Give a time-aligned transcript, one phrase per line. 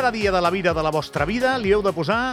[0.00, 2.32] Cada dia de la vida de la vostra vida li heu de posar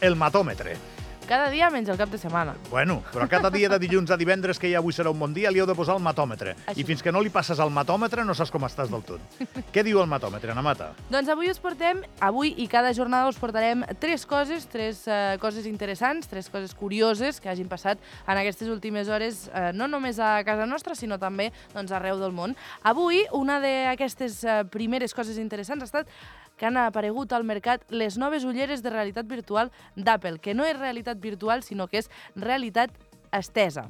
[0.00, 0.95] el matòmetre.
[1.26, 2.52] Cada dia menys el cap de setmana.
[2.70, 5.50] Bueno, però cada dia de dilluns a divendres, que ja avui serà un bon dia,
[5.50, 6.52] li heu de posar el matòmetre.
[6.70, 6.84] Així.
[6.84, 9.40] I fins que no li passes el matòmetre no saps com estàs del tot.
[9.74, 10.92] Què diu el matòmetre, Ana Mata?
[11.10, 15.66] Doncs avui us portem, avui i cada jornada us portarem tres coses, tres uh, coses
[15.66, 20.36] interessants, tres coses curioses que hagin passat en aquestes últimes hores, uh, no només a
[20.46, 22.54] casa nostra, sinó també doncs, arreu del món.
[22.86, 26.18] Avui, una d'aquestes uh, primeres coses interessants ha estat
[26.56, 30.78] que han aparegut al mercat les noves ulleres de realitat virtual d'Apple, que no és
[30.78, 32.92] realitat virtual, sinó que és realitat
[33.36, 33.86] estesa.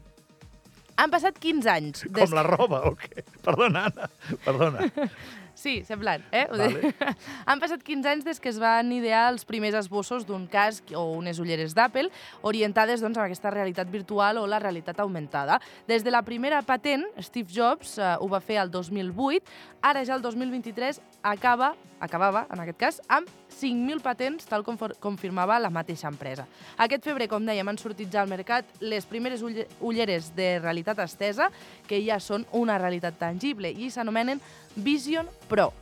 [0.96, 2.06] Han passat 15 anys.
[2.12, 3.24] Com la roba, o què?
[3.44, 4.08] Perdona, Anna,
[4.44, 4.86] perdona.
[5.56, 6.44] Sí, semblant, eh?
[6.52, 6.90] Vale.
[7.48, 11.06] Han passat 15 anys des que es van idear els primers esbossos d'un casc o
[11.16, 12.10] unes ulleres d'Apple
[12.44, 15.56] orientades doncs, a aquesta realitat virtual o la realitat augmentada.
[15.88, 19.40] Des de la primera patent, Steve Jobs eh, ho va fer el 2008,
[19.80, 21.72] ara ja el 2023 acaba,
[22.04, 26.44] acabava, en aquest cas, amb 5.000 patents, tal com confirmava la mateixa empresa.
[26.76, 31.00] Aquest febrer, com dèiem, han sortit ja al mercat les primeres ulle- ulleres de realitat
[31.06, 31.48] estesa,
[31.88, 34.42] que ja són una realitat tangible i s'anomenen
[34.76, 35.72] Vision Pro.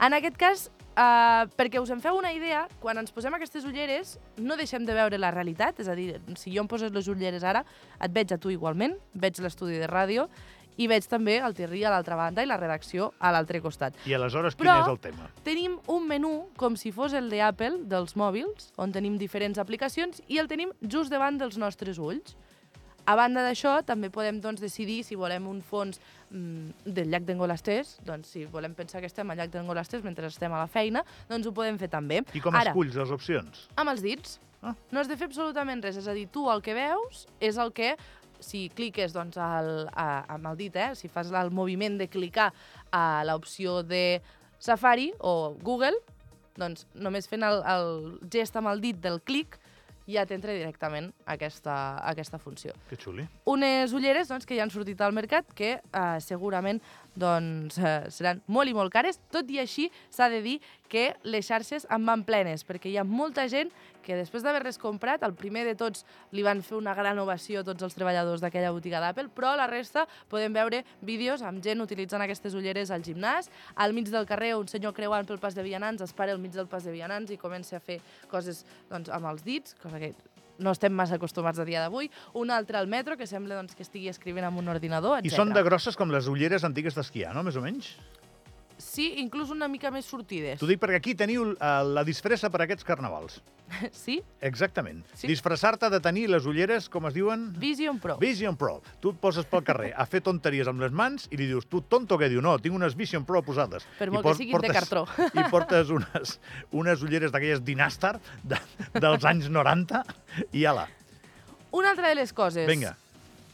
[0.00, 4.18] En aquest cas, eh, perquè us en feu una idea, quan ens posem aquestes ulleres
[4.38, 7.44] no deixem de veure la realitat, és a dir, si jo em poses les ulleres
[7.44, 7.64] ara,
[8.00, 10.28] et veig a tu igualment, veig l'estudi de ràdio
[10.80, 13.94] i veig també el Thierry a l'altra banda i la redacció a l'altre costat.
[14.06, 15.28] I aleshores, quin Però- és el tema?
[15.44, 20.38] Tenim un menú com si fos el d'Apple, dels mòbils, on tenim diferents aplicacions i
[20.38, 22.36] el tenim just davant dels nostres ulls.
[23.06, 27.96] A banda d'això, també podem doncs, decidir si volem un fons mm, del llac d'Engolasters,
[28.06, 31.48] doncs si volem pensar que estem al llac d'Engolasters mentre estem a la feina, doncs
[31.48, 32.20] ho podem fer també.
[32.34, 33.66] I com Ara, esculls les opcions?
[33.76, 34.38] amb els dits.
[34.62, 34.74] Ah.
[34.92, 37.72] No has de fer absolutament res, és a dir, tu el que veus és el
[37.72, 37.94] que,
[38.40, 42.50] si cliques doncs, al, a, amb el dit, eh, si fas el moviment de clicar
[42.92, 44.20] a l'opció de
[44.60, 45.96] Safari o Google,
[46.60, 49.56] doncs només fent el, el gest amb el dit del clic
[50.12, 51.74] ja t'entra directament aquesta,
[52.10, 53.26] aquesta funció Que xuli.
[53.46, 56.80] unes ulleres doncs, que ja han sortit al mercat que eh, segurament
[57.14, 59.20] doncs, eh, seran molt i molt cares.
[59.30, 63.04] Tot i així, s'ha de dir que les xarxes en van plenes, perquè hi ha
[63.04, 63.70] molta gent
[64.02, 67.66] que després d'haver-les comprat, el primer de tots li van fer una gran ovació a
[67.68, 72.24] tots els treballadors d'aquella botiga d'Apple, però la resta podem veure vídeos amb gent utilitzant
[72.24, 76.02] aquestes ulleres al gimnàs, al mig del carrer un senyor creuant pel pas de vianants
[76.02, 78.00] es para al mig del pas de vianants i comença a fer
[78.30, 80.14] coses doncs, amb els dits, cosa que
[80.60, 83.86] no estem massa acostumats a dia d'avui, un altre al metro que sembla doncs, que
[83.86, 85.32] estigui escrivint amb un ordinador, etc.
[85.32, 87.44] I són de grosses com les ulleres antigues d'esquiar, no?
[87.46, 87.94] Més o menys?
[88.80, 90.58] Sí, inclús una mica més sortides.
[90.60, 93.40] T'ho dic perquè aquí teniu eh, la disfressa per a aquests carnavals.
[93.94, 94.16] Sí?
[94.42, 95.04] Exactament.
[95.14, 95.28] Sí.
[95.30, 97.48] Disfressar-te de tenir les ulleres, com es diuen?
[97.60, 98.16] Vision Pro.
[98.18, 98.80] Vision Pro.
[99.02, 101.82] Tu et poses pel carrer a fer tonteries amb les mans i li dius, tu
[101.86, 102.42] tonto què diu?
[102.44, 103.86] No, tinc unes Vision Pro posades.
[103.98, 105.04] Per molt que siguin de cartró.
[105.38, 106.38] I portes unes,
[106.74, 108.58] unes ulleres d'aquelles Dynastar de,
[108.98, 110.02] dels anys 90
[110.56, 110.88] i ala.
[111.70, 112.66] Una altra de les coses.
[112.66, 112.96] Vinga.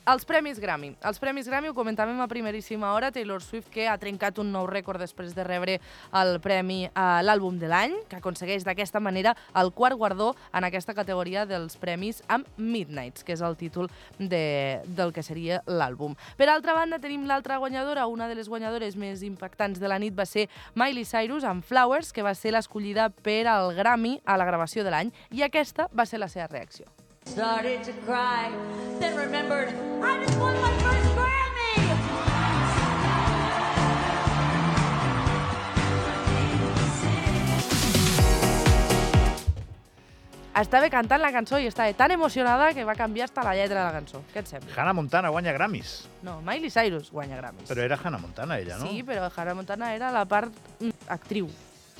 [0.06, 0.92] Els Premis Grammy.
[1.02, 4.68] Els Premis Grammy ho comentàvem a primeríssima hora, Taylor Swift, que ha trencat un nou
[4.70, 5.80] rècord després de rebre
[6.14, 10.94] el premi a l'àlbum de l'any, que aconsegueix d'aquesta manera el quart guardó en aquesta
[10.94, 13.90] categoria dels premis amb Midnights, que és el títol
[14.20, 16.14] de, del que seria l'àlbum.
[16.38, 20.14] Per altra banda, tenim l'altra guanyadora, una de les guanyadores més impactants de la nit
[20.14, 20.46] va ser
[20.78, 24.94] Miley Cyrus amb Flowers, que va ser l'escollida per al Grammy a la gravació de
[24.94, 26.86] l'any, i aquesta va ser la seva reacció.
[27.26, 28.50] Started to cry,
[28.98, 29.68] then remembered
[30.02, 31.46] I just won my first Grammy.
[40.56, 43.84] Estava cantant la cançó i estava tan emocionada que va canviar hasta la lletra de
[43.84, 44.22] la cançó.
[44.32, 44.72] Què et sembla?
[44.72, 46.08] Hannah Montana guanya Grammys.
[46.24, 47.68] No, Miley Cyrus guanya Grammys.
[47.68, 48.88] Però era Hannah Montana, ella, no?
[48.88, 51.50] Sí, però Hannah Montana era la part mm, actriu.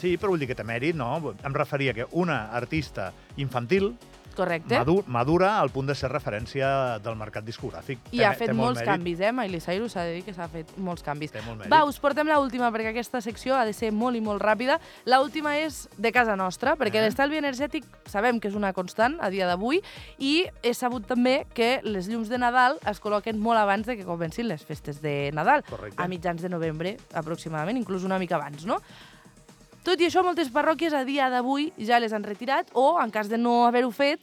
[0.00, 1.34] Sí, però vull dir que té mèrit, no?
[1.37, 3.93] Em referia que una artista infantil
[4.36, 4.78] Correcte?
[4.78, 7.98] madu madura al punt de ser referència del mercat discogràfic.
[8.12, 8.86] I Té- ha fet molts mèrit.
[8.92, 9.32] canvis, eh?
[9.32, 11.32] Miley Cyrus s'ha de dir que s'ha fet molts canvis.
[11.32, 11.70] Té molt mèrit.
[11.72, 14.78] Va, us portem la última perquè aquesta secció ha de ser molt i molt ràpida.
[15.06, 17.02] La última és de casa nostra, perquè Eh?
[17.06, 19.80] l'estalvi energètic sabem que és una constant a dia d'avui
[20.18, 24.04] i he sabut també que les llums de Nadal es col·loquen molt abans de que
[24.04, 26.02] comencin les festes de Nadal, Correcte.
[26.02, 28.78] a mitjans de novembre aproximadament, inclús una mica abans, no?
[29.86, 33.28] Tot i això, moltes parròquies a dia d'avui ja les han retirat o, en cas
[33.30, 34.18] de no haver-ho fet,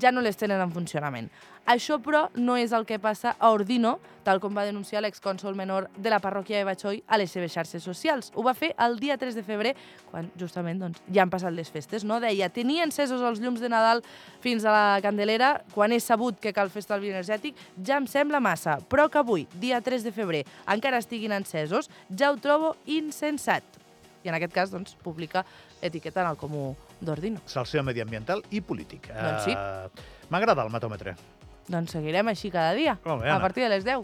[0.00, 1.26] ja no les tenen en funcionament.
[1.68, 5.90] Això, però, no és el que passa a Ordino, tal com va denunciar l'excònsol menor
[6.00, 8.30] de la parròquia de Batxoi a les seves xarxes socials.
[8.32, 9.74] Ho va fer el dia 3 de febrer,
[10.08, 12.08] quan justament doncs, ja han passat les festes.
[12.08, 12.16] No?
[12.24, 14.00] Deia, tenia encesos els llums de Nadal
[14.40, 18.40] fins a la Candelera, quan he sabut que cal fer estalvi energètic, ja em sembla
[18.40, 23.81] massa, però que avui, dia 3 de febrer, encara estiguin encesos, ja ho trobo insensat.
[24.22, 25.44] I en aquest cas, doncs, publica
[25.82, 27.42] etiqueta en el comú d'Ordino.
[27.46, 29.10] Salseo mediambiental i polític.
[29.12, 29.54] Doncs sí.
[29.56, 31.16] Eh, M'agrada el matòmetre.
[31.68, 34.00] Doncs seguirem així cada dia, bé, a partir de les 10.